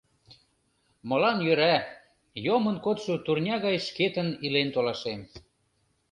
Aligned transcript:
Молан 1.09 1.37
йӧра, 1.45 1.75
йомын 2.45 2.77
кодшо 2.85 3.13
турня 3.25 3.55
гай 3.65 3.77
шкетын 3.87 4.29
илен 4.45 4.69
толашем. 4.75 5.19